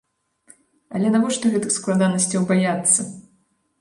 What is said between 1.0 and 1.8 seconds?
навошта гэтых